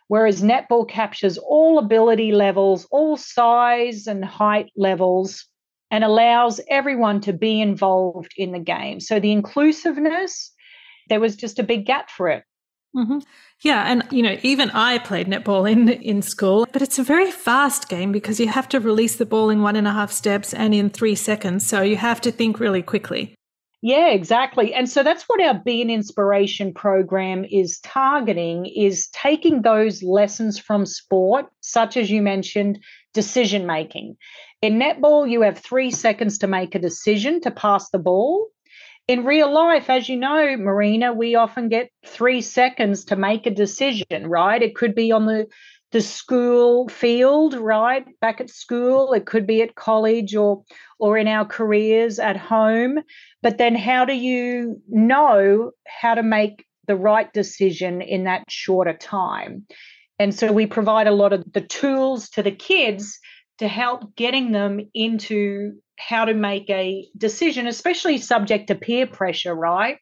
whereas 0.08 0.42
netball 0.42 0.88
captures 0.88 1.38
all 1.38 1.78
ability 1.78 2.32
levels, 2.32 2.86
all 2.90 3.16
size 3.16 4.06
and 4.06 4.24
height 4.24 4.70
levels, 4.76 5.46
and 5.90 6.04
allows 6.04 6.60
everyone 6.68 7.20
to 7.20 7.32
be 7.32 7.60
involved 7.60 8.32
in 8.36 8.52
the 8.52 8.58
game. 8.58 9.00
So 9.00 9.20
the 9.20 9.32
inclusiveness, 9.32 10.52
there 11.08 11.20
was 11.20 11.36
just 11.36 11.58
a 11.58 11.62
big 11.64 11.86
gap 11.86 12.10
for 12.10 12.28
it. 12.28 12.44
Mm-hmm. 12.94 13.18
Yeah, 13.62 13.90
and 13.90 14.06
you 14.10 14.22
know, 14.22 14.36
even 14.42 14.70
I 14.70 14.98
played 14.98 15.26
netball 15.26 15.70
in 15.70 15.88
in 15.88 16.22
school, 16.22 16.66
but 16.72 16.82
it's 16.82 16.98
a 16.98 17.02
very 17.02 17.30
fast 17.30 17.88
game 17.88 18.12
because 18.12 18.38
you 18.38 18.48
have 18.48 18.68
to 18.68 18.80
release 18.80 19.16
the 19.16 19.26
ball 19.26 19.50
in 19.50 19.62
one 19.62 19.76
and 19.76 19.88
a 19.88 19.92
half 19.92 20.12
steps 20.12 20.54
and 20.54 20.74
in 20.74 20.90
three 20.90 21.14
seconds. 21.14 21.66
So 21.66 21.82
you 21.82 21.96
have 21.96 22.20
to 22.22 22.30
think 22.30 22.60
really 22.60 22.82
quickly. 22.82 23.34
Yeah, 23.82 24.08
exactly. 24.08 24.72
And 24.72 24.88
so 24.88 25.02
that's 25.02 25.24
what 25.24 25.42
our 25.42 25.60
Be 25.62 25.82
an 25.82 25.90
Inspiration 25.90 26.72
program 26.72 27.44
is 27.44 27.80
targeting 27.80 28.64
is 28.64 29.08
taking 29.08 29.60
those 29.60 30.02
lessons 30.02 30.58
from 30.58 30.86
sport, 30.86 31.46
such 31.60 31.98
as 31.98 32.10
you 32.10 32.22
mentioned, 32.22 32.78
decision 33.12 33.66
making. 33.66 34.16
In 34.62 34.78
netball, 34.78 35.30
you 35.30 35.42
have 35.42 35.58
three 35.58 35.90
seconds 35.90 36.38
to 36.38 36.46
make 36.46 36.74
a 36.74 36.78
decision 36.78 37.42
to 37.42 37.50
pass 37.50 37.90
the 37.90 37.98
ball 37.98 38.48
in 39.06 39.24
real 39.24 39.52
life, 39.52 39.90
as 39.90 40.08
you 40.08 40.16
know, 40.16 40.56
Marina, 40.56 41.12
we 41.12 41.34
often 41.34 41.68
get 41.68 41.90
three 42.06 42.40
seconds 42.40 43.04
to 43.06 43.16
make 43.16 43.46
a 43.46 43.50
decision, 43.50 44.26
right? 44.26 44.62
It 44.62 44.74
could 44.74 44.94
be 44.94 45.12
on 45.12 45.26
the 45.26 45.46
the 45.92 46.00
school 46.00 46.88
field, 46.88 47.54
right? 47.54 48.04
Back 48.20 48.40
at 48.40 48.50
school, 48.50 49.12
it 49.12 49.26
could 49.26 49.46
be 49.46 49.62
at 49.62 49.76
college 49.76 50.34
or 50.34 50.64
or 50.98 51.16
in 51.16 51.28
our 51.28 51.44
careers 51.44 52.18
at 52.18 52.36
home. 52.36 52.98
But 53.42 53.58
then 53.58 53.76
how 53.76 54.04
do 54.04 54.14
you 54.14 54.82
know 54.88 55.70
how 55.86 56.14
to 56.14 56.22
make 56.22 56.66
the 56.88 56.96
right 56.96 57.32
decision 57.32 58.00
in 58.00 58.24
that 58.24 58.42
shorter 58.48 58.94
time? 58.94 59.66
And 60.18 60.34
so 60.34 60.52
we 60.52 60.66
provide 60.66 61.06
a 61.06 61.12
lot 61.12 61.32
of 61.32 61.44
the 61.52 61.60
tools 61.60 62.28
to 62.30 62.42
the 62.42 62.50
kids 62.50 63.18
to 63.58 63.68
help 63.68 64.16
getting 64.16 64.50
them 64.50 64.80
into 64.94 65.74
how 65.98 66.24
to 66.24 66.34
make 66.34 66.68
a 66.70 67.06
decision, 67.16 67.66
especially 67.66 68.18
subject 68.18 68.68
to 68.68 68.74
peer 68.74 69.06
pressure, 69.06 69.54
right? 69.54 69.98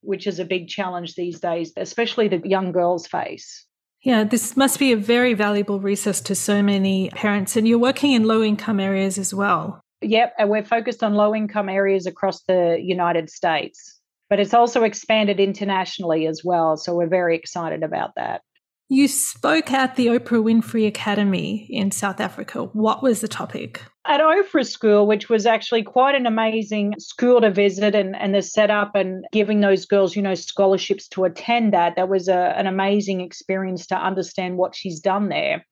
Which 0.00 0.26
is 0.26 0.38
a 0.38 0.44
big 0.44 0.68
challenge 0.68 1.14
these 1.14 1.40
days, 1.40 1.72
especially 1.76 2.28
the 2.28 2.40
young 2.44 2.72
girls 2.72 3.06
face. 3.06 3.66
Yeah, 4.02 4.24
this 4.24 4.56
must 4.56 4.78
be 4.78 4.92
a 4.92 4.96
very 4.96 5.32
valuable 5.32 5.80
resource 5.80 6.20
to 6.22 6.34
so 6.34 6.62
many 6.62 7.08
parents. 7.10 7.56
And 7.56 7.66
you're 7.66 7.78
working 7.78 8.12
in 8.12 8.24
low 8.24 8.42
income 8.42 8.78
areas 8.78 9.16
as 9.16 9.32
well. 9.32 9.80
Yep, 10.02 10.34
and 10.38 10.50
we're 10.50 10.64
focused 10.64 11.02
on 11.02 11.14
low 11.14 11.34
income 11.34 11.70
areas 11.70 12.06
across 12.06 12.42
the 12.42 12.78
United 12.78 13.30
States, 13.30 13.98
but 14.28 14.38
it's 14.38 14.52
also 14.52 14.82
expanded 14.84 15.40
internationally 15.40 16.26
as 16.26 16.42
well. 16.44 16.76
So 16.76 16.94
we're 16.94 17.08
very 17.08 17.34
excited 17.34 17.82
about 17.82 18.10
that. 18.16 18.42
You 18.90 19.08
spoke 19.08 19.72
at 19.72 19.96
the 19.96 20.08
Oprah 20.08 20.44
Winfrey 20.44 20.86
Academy 20.86 21.66
in 21.70 21.90
South 21.90 22.20
Africa. 22.20 22.64
What 22.64 23.02
was 23.02 23.22
the 23.22 23.28
topic? 23.28 23.80
At 24.06 24.20
Oprah 24.20 24.66
School, 24.66 25.06
which 25.06 25.30
was 25.30 25.46
actually 25.46 25.82
quite 25.82 26.14
an 26.14 26.26
amazing 26.26 26.94
school 26.98 27.40
to 27.40 27.50
visit 27.50 27.94
and, 27.94 28.14
and 28.14 28.34
the 28.34 28.42
setup 28.42 28.94
and 28.94 29.24
giving 29.32 29.60
those 29.60 29.86
girls, 29.86 30.14
you 30.14 30.20
know, 30.20 30.34
scholarships 30.34 31.08
to 31.08 31.24
attend 31.24 31.72
that, 31.72 31.96
that 31.96 32.10
was 32.10 32.28
a, 32.28 32.52
an 32.58 32.66
amazing 32.66 33.22
experience 33.22 33.86
to 33.86 33.96
understand 33.96 34.58
what 34.58 34.74
she's 34.74 35.00
done 35.00 35.30
there. 35.30 35.64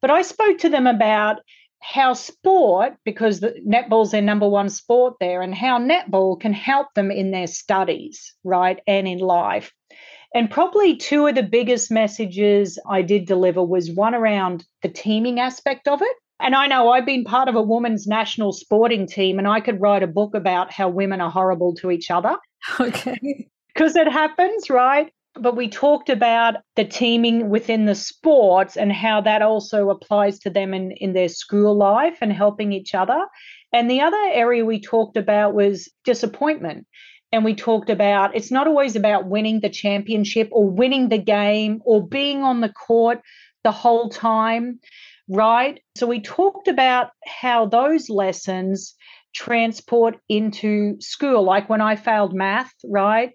But 0.00 0.10
I 0.10 0.22
spoke 0.22 0.58
to 0.58 0.70
them 0.70 0.86
about 0.86 1.40
how 1.80 2.14
sport, 2.14 2.94
because 3.04 3.40
the 3.40 3.54
netball's 3.68 4.12
their 4.12 4.22
number 4.22 4.48
one 4.48 4.70
sport 4.70 5.16
there, 5.20 5.42
and 5.42 5.54
how 5.54 5.78
netball 5.78 6.40
can 6.40 6.54
help 6.54 6.86
them 6.94 7.10
in 7.10 7.30
their 7.32 7.46
studies, 7.46 8.32
right, 8.44 8.80
and 8.86 9.06
in 9.06 9.18
life. 9.18 9.70
And 10.34 10.50
probably 10.50 10.96
two 10.96 11.26
of 11.26 11.34
the 11.34 11.42
biggest 11.42 11.90
messages 11.90 12.78
I 12.88 13.02
did 13.02 13.26
deliver 13.26 13.62
was 13.62 13.90
one 13.90 14.14
around 14.14 14.64
the 14.82 14.88
teaming 14.88 15.38
aspect 15.38 15.86
of 15.86 16.00
it. 16.00 16.16
And 16.40 16.54
I 16.54 16.66
know 16.66 16.90
I've 16.90 17.06
been 17.06 17.24
part 17.24 17.48
of 17.48 17.54
a 17.54 17.62
women's 17.62 18.06
national 18.06 18.52
sporting 18.52 19.06
team, 19.06 19.38
and 19.38 19.46
I 19.46 19.60
could 19.60 19.80
write 19.80 20.02
a 20.02 20.08
book 20.08 20.34
about 20.34 20.72
how 20.72 20.88
women 20.88 21.20
are 21.20 21.30
horrible 21.30 21.74
to 21.76 21.90
each 21.90 22.10
other. 22.10 22.36
Okay. 22.80 23.48
Because 23.74 23.96
it 23.96 24.06
happens, 24.06 24.70
right? 24.70 25.12
But 25.34 25.56
we 25.56 25.68
talked 25.68 26.08
about 26.08 26.54
the 26.76 26.84
teaming 26.84 27.50
within 27.50 27.86
the 27.86 27.96
sports 27.96 28.76
and 28.76 28.92
how 28.92 29.20
that 29.22 29.42
also 29.42 29.90
applies 29.90 30.38
to 30.40 30.50
them 30.50 30.72
in, 30.72 30.92
in 30.92 31.12
their 31.12 31.28
school 31.28 31.76
life 31.76 32.18
and 32.20 32.32
helping 32.32 32.72
each 32.72 32.94
other. 32.94 33.26
And 33.72 33.90
the 33.90 34.00
other 34.00 34.30
area 34.30 34.64
we 34.64 34.80
talked 34.80 35.16
about 35.16 35.54
was 35.54 35.90
disappointment 36.04 36.86
and 37.34 37.44
we 37.44 37.52
talked 37.52 37.90
about 37.90 38.36
it's 38.36 38.52
not 38.52 38.68
always 38.68 38.94
about 38.94 39.26
winning 39.26 39.58
the 39.58 39.68
championship 39.68 40.48
or 40.52 40.70
winning 40.70 41.08
the 41.08 41.18
game 41.18 41.82
or 41.84 42.06
being 42.06 42.44
on 42.44 42.60
the 42.60 42.72
court 42.72 43.20
the 43.64 43.72
whole 43.72 44.08
time, 44.08 44.78
right? 45.28 45.80
So 45.96 46.06
we 46.06 46.20
talked 46.20 46.68
about 46.68 47.10
how 47.26 47.66
those 47.66 48.08
lessons 48.08 48.94
transport 49.34 50.16
into 50.28 50.96
school. 51.00 51.42
Like 51.42 51.68
when 51.68 51.80
I 51.80 51.96
failed 51.96 52.34
math, 52.34 52.72
right? 52.84 53.30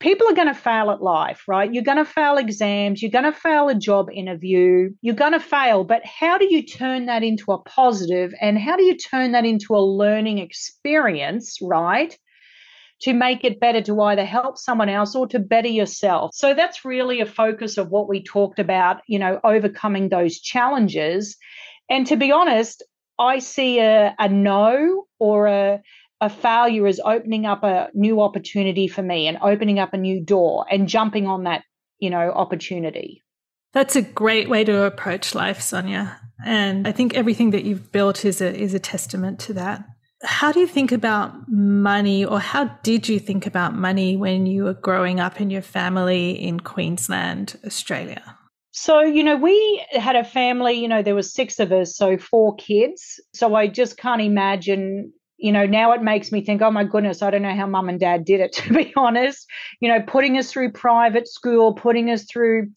People 0.00 0.28
are 0.28 0.34
going 0.34 0.48
to 0.48 0.54
fail 0.54 0.90
at 0.90 1.00
life, 1.00 1.42
right? 1.46 1.72
You're 1.72 1.84
going 1.84 1.98
to 1.98 2.04
fail 2.04 2.36
exams, 2.36 3.00
you're 3.00 3.12
going 3.12 3.24
to 3.24 3.32
fail 3.32 3.68
a 3.68 3.74
job 3.74 4.08
interview, 4.12 4.90
you're 5.00 5.14
going 5.14 5.32
to 5.32 5.40
fail, 5.40 5.84
but 5.84 6.02
how 6.04 6.36
do 6.36 6.52
you 6.52 6.62
turn 6.66 7.06
that 7.06 7.22
into 7.22 7.52
a 7.52 7.62
positive 7.62 8.32
and 8.40 8.58
how 8.58 8.76
do 8.76 8.82
you 8.82 8.96
turn 8.96 9.32
that 9.32 9.46
into 9.46 9.74
a 9.74 9.78
learning 9.78 10.38
experience, 10.38 11.58
right? 11.62 12.18
To 13.02 13.12
make 13.12 13.44
it 13.44 13.60
better 13.60 13.82
to 13.82 14.00
either 14.00 14.24
help 14.24 14.56
someone 14.56 14.88
else 14.88 15.14
or 15.14 15.26
to 15.28 15.38
better 15.38 15.68
yourself. 15.68 16.30
So 16.32 16.54
that's 16.54 16.84
really 16.84 17.20
a 17.20 17.26
focus 17.26 17.76
of 17.76 17.90
what 17.90 18.08
we 18.08 18.22
talked 18.22 18.58
about, 18.58 19.02
you 19.06 19.18
know, 19.18 19.40
overcoming 19.44 20.08
those 20.08 20.40
challenges. 20.40 21.36
And 21.90 22.06
to 22.06 22.16
be 22.16 22.32
honest, 22.32 22.82
I 23.18 23.40
see 23.40 23.78
a, 23.80 24.14
a 24.18 24.28
no 24.28 25.04
or 25.18 25.46
a, 25.48 25.82
a 26.20 26.30
failure 26.30 26.86
as 26.86 27.00
opening 27.04 27.44
up 27.44 27.62
a 27.62 27.88
new 27.92 28.22
opportunity 28.22 28.88
for 28.88 29.02
me 29.02 29.26
and 29.26 29.38
opening 29.42 29.78
up 29.78 29.92
a 29.92 29.98
new 29.98 30.24
door 30.24 30.64
and 30.70 30.88
jumping 30.88 31.26
on 31.26 31.44
that, 31.44 31.62
you 31.98 32.10
know, 32.10 32.30
opportunity. 32.30 33.22
That's 33.72 33.96
a 33.96 34.02
great 34.02 34.48
way 34.48 34.64
to 34.64 34.84
approach 34.84 35.34
life, 35.34 35.60
Sonya. 35.60 36.16
And 36.44 36.86
I 36.86 36.92
think 36.92 37.14
everything 37.14 37.50
that 37.50 37.64
you've 37.64 37.90
built 37.90 38.24
is 38.24 38.40
a 38.40 38.54
is 38.54 38.72
a 38.72 38.78
testament 38.78 39.40
to 39.40 39.52
that. 39.54 39.84
How 40.24 40.52
do 40.52 40.60
you 40.60 40.66
think 40.66 40.92
about 40.92 41.48
money, 41.48 42.24
or 42.24 42.40
how 42.40 42.64
did 42.82 43.08
you 43.08 43.18
think 43.18 43.46
about 43.46 43.74
money 43.74 44.16
when 44.16 44.46
you 44.46 44.64
were 44.64 44.74
growing 44.74 45.20
up 45.20 45.40
in 45.40 45.50
your 45.50 45.62
family 45.62 46.30
in 46.30 46.60
Queensland, 46.60 47.58
Australia? 47.64 48.36
So, 48.76 49.02
you 49.02 49.22
know, 49.22 49.36
we 49.36 49.84
had 49.92 50.16
a 50.16 50.24
family, 50.24 50.72
you 50.72 50.88
know, 50.88 51.00
there 51.00 51.14
was 51.14 51.32
six 51.32 51.60
of 51.60 51.70
us, 51.70 51.96
so 51.96 52.18
four 52.18 52.56
kids. 52.56 53.20
So 53.32 53.54
I 53.54 53.68
just 53.68 53.96
can't 53.96 54.20
imagine, 54.20 55.12
you 55.36 55.52
know, 55.52 55.64
now 55.64 55.92
it 55.92 56.02
makes 56.02 56.32
me 56.32 56.44
think, 56.44 56.60
oh 56.60 56.72
my 56.72 56.82
goodness, 56.82 57.22
I 57.22 57.30
don't 57.30 57.42
know 57.42 57.54
how 57.54 57.68
mum 57.68 57.88
and 57.88 58.00
dad 58.00 58.24
did 58.24 58.40
it, 58.40 58.52
to 58.54 58.72
be 58.72 58.92
honest. 58.96 59.46
You 59.80 59.88
know, 59.88 60.02
putting 60.04 60.36
us 60.38 60.50
through 60.50 60.72
private 60.72 61.28
school, 61.28 61.74
putting 61.74 62.10
us 62.10 62.24
through 62.24 62.70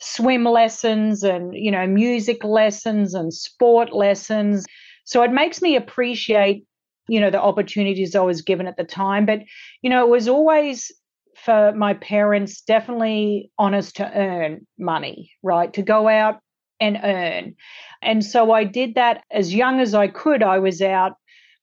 swim 0.00 0.44
lessons 0.44 1.22
and, 1.22 1.54
you 1.54 1.70
know, 1.70 1.86
music 1.86 2.42
lessons 2.42 3.14
and 3.14 3.32
sport 3.32 3.92
lessons. 3.92 4.66
So 5.04 5.22
it 5.22 5.30
makes 5.30 5.62
me 5.62 5.76
appreciate 5.76 6.64
you 7.08 7.20
know 7.20 7.30
the 7.30 7.40
opportunities 7.40 8.14
I 8.14 8.20
was 8.20 8.42
given 8.42 8.66
at 8.66 8.76
the 8.76 8.84
time. 8.84 9.26
But 9.26 9.40
you 9.82 9.90
know, 9.90 10.04
it 10.04 10.10
was 10.10 10.28
always 10.28 10.92
for 11.36 11.72
my 11.72 11.94
parents 11.94 12.62
definitely 12.62 13.50
honest 13.58 13.96
to 13.96 14.10
earn 14.18 14.66
money, 14.78 15.32
right? 15.42 15.72
To 15.74 15.82
go 15.82 16.08
out 16.08 16.40
and 16.80 16.98
earn. 17.02 17.54
And 18.02 18.24
so 18.24 18.52
I 18.52 18.64
did 18.64 18.94
that 18.94 19.24
as 19.30 19.54
young 19.54 19.80
as 19.80 19.94
I 19.94 20.08
could. 20.08 20.42
I 20.42 20.58
was 20.58 20.80
out 20.82 21.12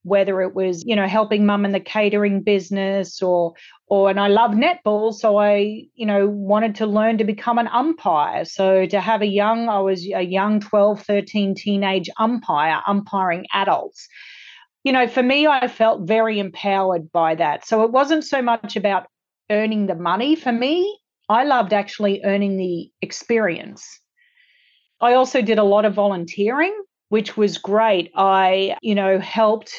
whether 0.04 0.42
it 0.42 0.56
was 0.56 0.84
you 0.86 0.96
know 0.96 1.08
helping 1.08 1.46
mum 1.46 1.64
in 1.66 1.72
the 1.72 1.80
catering 1.80 2.42
business 2.42 3.22
or 3.22 3.54
or 3.88 4.10
and 4.10 4.20
I 4.20 4.28
love 4.30 4.52
netball 4.52 5.14
so 5.14 5.38
I 5.38 5.84
you 5.94 6.06
know 6.06 6.28
wanted 6.28 6.76
to 6.76 6.88
learn 6.88 7.20
to 7.20 7.24
become 7.24 7.60
an 7.60 7.68
umpire 7.68 8.46
so 8.46 8.86
to 8.88 9.00
have 9.00 9.22
a 9.22 9.28
young 9.28 9.70
I 9.70 9.80
was 9.80 10.04
a 10.06 10.24
young 10.24 10.60
12 10.60 11.04
13 11.04 11.56
teenage 11.56 12.10
umpire 12.18 12.82
umpiring 12.88 13.46
adults 13.54 14.08
you 14.84 14.92
know, 14.92 15.08
for 15.08 15.22
me, 15.22 15.48
I 15.48 15.68
felt 15.68 16.08
very 16.08 16.40
empowered 16.40 17.12
by 17.12 17.36
that. 17.36 17.66
So 17.66 17.84
it 17.84 17.92
wasn't 17.92 18.24
so 18.24 18.42
much 18.42 18.76
about 18.76 19.08
earning 19.50 19.88
the 19.88 19.96
money 19.96 20.36
for 20.36 20.52
me. 20.52 21.00
I 21.30 21.44
loved 21.44 21.74
actually 21.74 22.22
earning 22.24 22.58
the 22.58 22.90
experience. 23.02 24.00
I 25.00 25.14
also 25.14 25.42
did 25.42 25.60
a 25.60 25.64
lot 25.64 25.86
of 25.86 25.94
volunteering, 25.94 26.76
which 27.10 27.38
was 27.38 27.58
great. 27.58 28.12
I, 28.16 28.76
you 28.82 28.96
know, 28.96 29.20
helped 29.20 29.74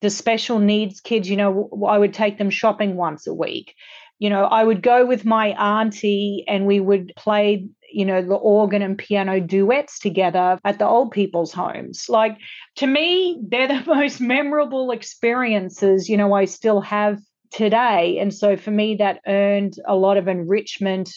the 0.00 0.10
special 0.10 0.58
needs 0.58 1.00
kids. 1.00 1.30
You 1.30 1.36
know, 1.36 1.86
I 1.86 1.98
would 1.98 2.14
take 2.14 2.38
them 2.38 2.50
shopping 2.50 2.96
once 2.96 3.26
a 3.26 3.34
week. 3.34 3.74
You 4.18 4.30
know, 4.30 4.44
I 4.44 4.64
would 4.64 4.82
go 4.82 5.04
with 5.06 5.24
my 5.24 5.48
auntie 5.48 6.44
and 6.46 6.66
we 6.66 6.78
would 6.78 7.12
play 7.16 7.66
you 7.94 8.04
know, 8.04 8.22
the 8.22 8.34
organ 8.34 8.82
and 8.82 8.98
piano 8.98 9.40
duets 9.40 9.98
together 9.98 10.58
at 10.64 10.78
the 10.78 10.86
old 10.86 11.10
people's 11.10 11.52
homes. 11.52 12.06
Like 12.08 12.38
to 12.76 12.86
me, 12.86 13.40
they're 13.48 13.68
the 13.68 13.82
most 13.86 14.20
memorable 14.20 14.90
experiences, 14.90 16.08
you 16.08 16.16
know, 16.16 16.32
I 16.32 16.44
still 16.44 16.80
have 16.80 17.18
today. 17.50 18.18
And 18.18 18.34
so 18.34 18.56
for 18.56 18.70
me, 18.70 18.96
that 18.96 19.20
earned 19.26 19.74
a 19.86 19.94
lot 19.94 20.16
of 20.16 20.28
enrichment 20.28 21.12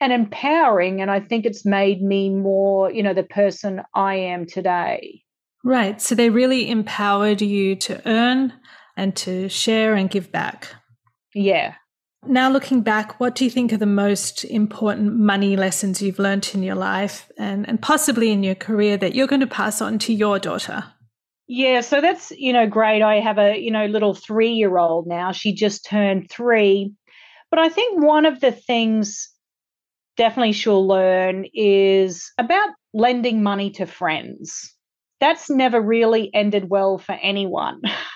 and 0.00 0.12
empowering. 0.12 1.00
And 1.00 1.10
I 1.10 1.20
think 1.20 1.44
it's 1.44 1.64
made 1.64 2.02
me 2.02 2.30
more, 2.30 2.90
you 2.90 3.02
know, 3.02 3.14
the 3.14 3.22
person 3.22 3.82
I 3.94 4.16
am 4.16 4.46
today. 4.46 5.22
Right. 5.64 6.00
So 6.00 6.14
they 6.14 6.30
really 6.30 6.68
empowered 6.68 7.40
you 7.40 7.76
to 7.76 8.02
earn 8.08 8.52
and 8.96 9.14
to 9.16 9.48
share 9.48 9.94
and 9.94 10.10
give 10.10 10.32
back. 10.32 10.68
Yeah. 11.34 11.74
Now, 12.24 12.48
looking 12.48 12.82
back, 12.82 13.18
what 13.18 13.34
do 13.34 13.44
you 13.44 13.50
think 13.50 13.72
are 13.72 13.78
the 13.78 13.86
most 13.86 14.44
important 14.44 15.16
money 15.18 15.56
lessons 15.56 16.00
you've 16.00 16.20
learned 16.20 16.48
in 16.54 16.62
your 16.62 16.76
life 16.76 17.30
and, 17.36 17.68
and 17.68 17.82
possibly 17.82 18.30
in 18.30 18.44
your 18.44 18.54
career 18.54 18.96
that 18.96 19.14
you're 19.14 19.26
going 19.26 19.40
to 19.40 19.46
pass 19.46 19.82
on 19.82 19.98
to 20.00 20.12
your 20.12 20.38
daughter? 20.38 20.84
Yeah, 21.48 21.80
so 21.80 22.00
that's, 22.00 22.30
you 22.30 22.52
know, 22.52 22.66
great. 22.68 23.02
I 23.02 23.16
have 23.16 23.38
a, 23.38 23.58
you 23.58 23.72
know, 23.72 23.86
little 23.86 24.14
three 24.14 24.52
year 24.52 24.78
old 24.78 25.08
now. 25.08 25.32
She 25.32 25.52
just 25.52 25.84
turned 25.84 26.30
three. 26.30 26.94
But 27.50 27.58
I 27.58 27.68
think 27.68 28.02
one 28.02 28.24
of 28.24 28.40
the 28.40 28.52
things 28.52 29.28
definitely 30.16 30.52
she'll 30.52 30.86
learn 30.86 31.46
is 31.52 32.30
about 32.38 32.70
lending 32.94 33.42
money 33.42 33.70
to 33.72 33.86
friends. 33.86 34.72
That's 35.20 35.50
never 35.50 35.80
really 35.80 36.30
ended 36.32 36.70
well 36.70 36.98
for 36.98 37.18
anyone. 37.20 37.82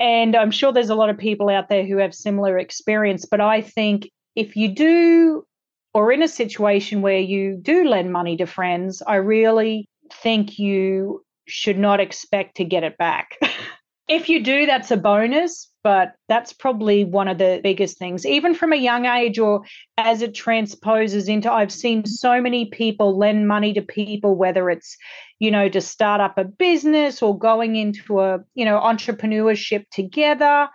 And 0.00 0.34
I'm 0.34 0.50
sure 0.50 0.72
there's 0.72 0.90
a 0.90 0.94
lot 0.94 1.10
of 1.10 1.18
people 1.18 1.48
out 1.48 1.68
there 1.68 1.86
who 1.86 1.98
have 1.98 2.14
similar 2.14 2.58
experience, 2.58 3.24
but 3.24 3.40
I 3.40 3.60
think 3.60 4.10
if 4.34 4.56
you 4.56 4.74
do 4.74 5.46
or 5.92 6.10
in 6.10 6.22
a 6.22 6.28
situation 6.28 7.02
where 7.02 7.20
you 7.20 7.56
do 7.56 7.88
lend 7.88 8.12
money 8.12 8.36
to 8.36 8.46
friends, 8.46 9.00
I 9.06 9.16
really 9.16 9.88
think 10.12 10.58
you 10.58 11.24
should 11.46 11.78
not 11.78 12.00
expect 12.00 12.56
to 12.56 12.64
get 12.64 12.82
it 12.82 12.98
back. 12.98 13.38
if 14.08 14.28
you 14.28 14.42
do, 14.42 14.66
that's 14.66 14.90
a 14.90 14.96
bonus, 14.96 15.70
but 15.84 16.14
that's 16.28 16.52
probably 16.52 17.04
one 17.04 17.28
of 17.28 17.38
the 17.38 17.60
biggest 17.62 17.98
things, 17.98 18.26
even 18.26 18.54
from 18.54 18.72
a 18.72 18.76
young 18.76 19.06
age 19.06 19.38
or 19.38 19.62
as 19.96 20.22
it 20.22 20.34
transposes 20.34 21.28
into. 21.28 21.52
I've 21.52 21.70
seen 21.70 22.00
mm-hmm. 22.00 22.10
so 22.10 22.40
many 22.40 22.64
people 22.64 23.16
lend 23.16 23.46
money 23.46 23.72
to 23.74 23.82
people, 23.82 24.34
whether 24.34 24.70
it's 24.70 24.96
you 25.38 25.50
know, 25.50 25.68
to 25.68 25.80
start 25.80 26.20
up 26.20 26.38
a 26.38 26.44
business 26.44 27.20
or 27.20 27.38
going 27.38 27.76
into 27.76 28.20
a, 28.20 28.38
you 28.54 28.64
know, 28.64 28.80
entrepreneurship 28.80 29.84
together 29.90 30.68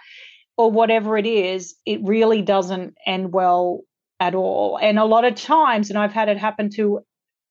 or 0.58 0.72
whatever 0.72 1.18
it 1.18 1.25
is, 1.25 1.75
it 1.86 2.01
really 2.04 2.42
doesn't 2.42 2.96
end 3.06 3.32
well 3.32 3.82
at 4.20 4.36
all. 4.36 4.78
And 4.82 5.00
a 5.00 5.06
lot 5.06 5.25
of 5.25 5.36
times, 5.36 5.89
and 5.89 5.98
I've 5.98 6.13
had 6.13 6.30
it 6.30 6.38
happen 6.38 6.70
to 6.75 7.00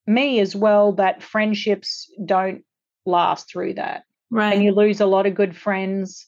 me 0.07 0.41
as 0.41 0.55
well, 0.55 0.93
that 0.93 1.23
friendships 1.23 2.09
don't 2.25 2.63
last 3.07 3.51
through 3.51 3.75
that. 3.75 4.05
Right. 4.31 4.55
And 4.55 4.63
you 4.63 4.73
lose 4.73 5.01
a 5.01 5.07
lot 5.07 5.27
of 5.27 5.35
good 5.35 5.57
friends 5.57 6.27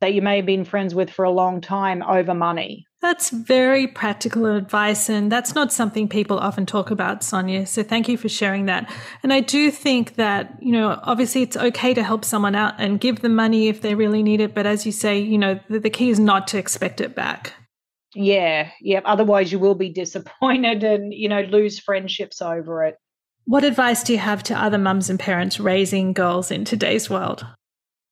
that 0.00 0.14
you 0.14 0.22
may 0.22 0.36
have 0.36 0.46
been 0.46 0.64
friends 0.64 0.94
with 0.94 1.10
for 1.10 1.24
a 1.24 1.30
long 1.30 1.60
time 1.60 2.02
over 2.02 2.34
money. 2.34 2.86
That's 3.00 3.30
very 3.30 3.86
practical 3.86 4.46
advice, 4.46 5.08
and 5.08 5.30
that's 5.30 5.54
not 5.54 5.72
something 5.72 6.08
people 6.08 6.38
often 6.38 6.66
talk 6.66 6.90
about, 6.90 7.22
Sonya. 7.22 7.66
So 7.66 7.84
thank 7.84 8.08
you 8.08 8.16
for 8.16 8.28
sharing 8.28 8.66
that. 8.66 8.90
And 9.22 9.32
I 9.32 9.38
do 9.40 9.70
think 9.70 10.16
that, 10.16 10.56
you 10.60 10.72
know, 10.72 10.98
obviously 11.04 11.42
it's 11.42 11.56
okay 11.56 11.94
to 11.94 12.02
help 12.02 12.24
someone 12.24 12.56
out 12.56 12.74
and 12.78 13.00
give 13.00 13.20
them 13.20 13.36
money 13.36 13.68
if 13.68 13.82
they 13.82 13.94
really 13.94 14.22
need 14.24 14.40
it. 14.40 14.52
But 14.52 14.66
as 14.66 14.84
you 14.84 14.90
say, 14.90 15.18
you 15.18 15.38
know, 15.38 15.60
the, 15.68 15.78
the 15.78 15.90
key 15.90 16.10
is 16.10 16.18
not 16.18 16.48
to 16.48 16.58
expect 16.58 17.00
it 17.00 17.14
back. 17.14 17.52
Yeah, 18.14 18.70
yeah. 18.80 19.00
Otherwise, 19.04 19.52
you 19.52 19.60
will 19.60 19.76
be 19.76 19.90
disappointed 19.90 20.82
and, 20.82 21.14
you 21.14 21.28
know, 21.28 21.42
lose 21.42 21.78
friendships 21.78 22.42
over 22.42 22.82
it. 22.82 22.96
What 23.44 23.62
advice 23.62 24.02
do 24.02 24.12
you 24.12 24.18
have 24.18 24.42
to 24.44 24.60
other 24.60 24.78
mums 24.78 25.08
and 25.08 25.20
parents 25.20 25.60
raising 25.60 26.14
girls 26.14 26.50
in 26.50 26.64
today's 26.64 27.08
world? 27.08 27.46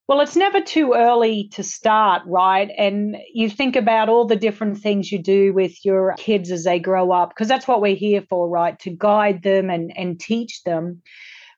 Well, 0.07 0.21
it's 0.21 0.37
never 0.37 0.61
too 0.61 0.93
early 0.95 1.49
to 1.53 1.63
start, 1.63 2.23
right? 2.25 2.69
And 2.77 3.17
you 3.33 3.49
think 3.49 3.75
about 3.75 4.07
all 4.07 4.25
the 4.25 4.37
different 4.37 4.77
things 4.77 5.11
you 5.11 5.21
do 5.21 5.51
with 5.51 5.83
your 5.83 6.15
kids 6.17 6.49
as 6.49 6.63
they 6.63 6.79
grow 6.79 7.11
up, 7.11 7.29
because 7.29 7.49
that's 7.49 7.67
what 7.67 7.81
we're 7.81 7.95
here 7.95 8.23
for, 8.29 8.47
right? 8.47 8.79
To 8.79 8.89
guide 8.89 9.43
them 9.43 9.69
and, 9.69 9.91
and 9.97 10.17
teach 10.17 10.63
them. 10.63 11.01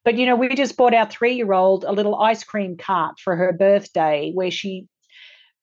But, 0.03 0.18
you 0.18 0.25
know, 0.25 0.36
we 0.36 0.56
just 0.56 0.77
bought 0.77 0.96
our 0.96 1.08
three 1.08 1.36
year 1.36 1.53
old 1.53 1.84
a 1.84 1.91
little 1.91 2.15
ice 2.15 2.44
cream 2.44 2.75
cart 2.75 3.20
for 3.20 3.36
her 3.36 3.53
birthday 3.53 4.32
where 4.34 4.50
she 4.50 4.88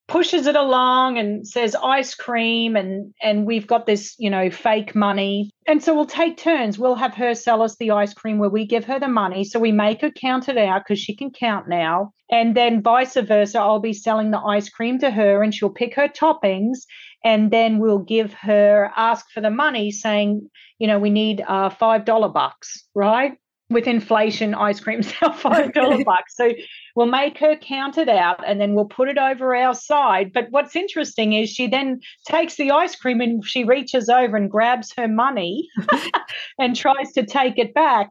pushes 0.09 0.47
it 0.47 0.55
along 0.55 1.19
and 1.19 1.47
says 1.47 1.75
ice 1.83 2.15
cream 2.15 2.77
and 2.77 3.13
and 3.21 3.45
we've 3.45 3.67
got 3.67 3.87
this 3.87 4.15
you 4.19 4.31
know 4.31 4.51
fake 4.51 4.95
money. 4.95 5.51
And 5.67 5.83
so 5.83 5.95
we'll 5.95 6.07
take 6.07 6.37
turns. 6.37 6.79
We'll 6.79 6.95
have 6.95 7.15
her 7.15 7.35
sell 7.35 7.63
us 7.63 7.77
the 7.77 7.91
ice 7.91 8.15
cream 8.15 8.39
where 8.39 8.51
we 8.51 8.67
give 8.67 8.85
her 8.85 9.01
the 9.01 9.09
money. 9.09 9.45
So 9.45 9.59
we 9.59 9.73
make 9.73 10.01
her 10.03 10.11
count 10.11 10.49
it 10.49 10.59
out 10.59 10.83
because 10.83 11.01
she 11.01 11.17
can 11.17 11.31
count 11.31 11.69
now. 11.69 12.13
And 12.31 12.57
then 12.57 12.83
vice 12.83 13.15
versa 13.15 13.59
i'll 13.59 13.81
be 13.81 13.93
selling 13.93 14.31
the 14.31 14.41
ice 14.41 14.69
cream 14.69 14.99
to 15.01 15.11
her 15.11 15.43
and 15.43 15.55
she'll 15.55 15.71
pick 15.71 15.95
her 15.97 16.09
toppings. 16.09 16.79
And 17.25 17.51
then 17.51 17.79
we'll 17.79 17.99
give 17.99 18.33
her 18.35 18.91
ask 18.97 19.27
for 19.31 19.41
the 19.41 19.51
money 19.51 19.91
saying 19.91 20.49
you 20.79 20.87
know 20.87 20.99
we 20.99 21.11
need 21.11 21.43
uh, 21.47 21.71
five 21.71 22.05
dollar 22.05 22.29
bucks 22.29 22.85
right 22.95 23.39
with 23.69 23.87
inflation, 23.87 24.55
ice 24.55 24.81
cream 24.81 25.03
sell 25.03 25.33
five 25.33 25.73
dollar 25.73 26.05
bucks. 26.05 26.37
So 26.37 26.53
we'll 26.95 27.07
make 27.07 27.39
her 27.39 27.57
count 27.57 27.99
it 27.99 28.09
out, 28.09 28.43
and 28.47 28.61
then 28.61 28.75
we'll 28.75 28.87
put 28.87 29.09
it 29.09 29.19
over 29.19 29.55
our 29.55 29.75
side. 29.75 30.33
But 30.33 30.49
what's 30.51 30.77
interesting 30.77 31.33
is 31.33 31.51
she 31.51 31.67
then 31.67 32.01
takes 32.27 32.57
the 32.57 32.71
ice 32.71 32.97
cream 32.97 33.21
and 33.21 33.45
she 33.45 33.65
reaches 33.65 34.09
over 34.09 34.37
and 34.37 34.51
grabs 34.51 34.93
her 34.97 35.09
money 35.09 35.69
and 36.59 36.77
tries 36.77 37.13
to 37.13 37.25
take 37.25 37.59
it 37.59 37.75
back. 37.75 38.11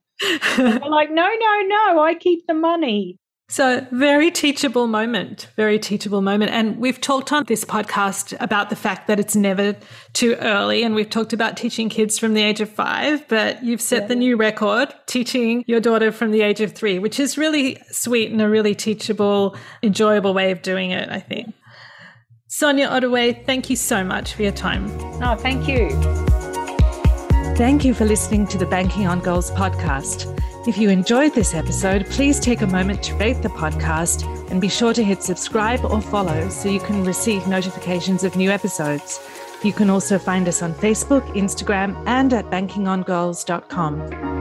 Like, 0.57 1.11
no, 1.11 1.27
no, 1.27 1.61
no, 1.67 1.99
I 1.99 2.15
keep 2.19 2.47
the 2.47 2.53
money. 2.53 3.17
So, 3.47 3.85
very 3.91 4.31
teachable 4.31 4.87
moment, 4.87 5.49
very 5.55 5.77
teachable 5.77 6.23
moment. 6.23 6.51
And 6.51 6.77
we've 6.77 6.99
talked 6.99 7.31
on 7.31 7.43
this 7.45 7.63
podcast 7.63 8.35
about 8.39 8.71
the 8.71 8.75
fact 8.75 9.07
that 9.07 9.19
it's 9.19 9.35
never 9.35 9.75
too 10.13 10.35
early. 10.41 10.81
And 10.81 10.95
we've 10.95 11.09
talked 11.09 11.31
about 11.31 11.55
teaching 11.55 11.87
kids 11.87 12.17
from 12.17 12.33
the 12.33 12.41
age 12.41 12.59
of 12.59 12.69
five, 12.69 13.27
but 13.27 13.63
you've 13.63 13.81
set 13.81 14.03
yeah. 14.03 14.07
the 14.07 14.15
new 14.15 14.35
record 14.35 14.93
teaching 15.05 15.63
your 15.67 15.79
daughter 15.79 16.11
from 16.11 16.31
the 16.31 16.41
age 16.41 16.59
of 16.59 16.73
three, 16.73 16.97
which 16.97 17.19
is 17.19 17.37
really 17.37 17.77
sweet 17.91 18.31
and 18.31 18.41
a 18.41 18.49
really 18.49 18.73
teachable, 18.73 19.55
enjoyable 19.83 20.33
way 20.33 20.49
of 20.49 20.63
doing 20.63 20.89
it, 20.89 21.09
I 21.09 21.19
think. 21.19 21.53
Sonya 22.47 22.87
Ottaway, 22.87 23.45
thank 23.45 23.69
you 23.69 23.75
so 23.75 24.03
much 24.03 24.33
for 24.33 24.41
your 24.41 24.53
time. 24.53 24.87
Oh, 25.21 25.35
thank 25.35 25.67
you. 25.67 25.89
Thank 27.55 27.85
you 27.85 27.93
for 27.93 28.05
listening 28.05 28.47
to 28.47 28.57
the 28.57 28.65
Banking 28.65 29.07
on 29.07 29.19
Girls 29.19 29.51
podcast. 29.51 30.31
If 30.67 30.79
you 30.79 30.89
enjoyed 30.89 31.35
this 31.35 31.53
episode, 31.53 32.07
please 32.07 32.39
take 32.39 32.61
a 32.61 32.67
moment 32.67 33.03
to 33.03 33.15
rate 33.17 33.43
the 33.43 33.49
podcast 33.49 34.25
and 34.49 34.59
be 34.59 34.67
sure 34.67 34.95
to 34.95 35.03
hit 35.03 35.21
subscribe 35.21 35.85
or 35.85 36.01
follow 36.01 36.49
so 36.49 36.69
you 36.69 36.79
can 36.79 37.03
receive 37.03 37.47
notifications 37.47 38.23
of 38.23 38.35
new 38.35 38.49
episodes. 38.49 39.19
You 39.63 39.73
can 39.73 39.91
also 39.91 40.17
find 40.17 40.47
us 40.47 40.63
on 40.63 40.73
Facebook, 40.73 41.23
Instagram, 41.35 42.01
and 42.07 42.33
at 42.33 42.49
bankingongirls.com. 42.49 44.34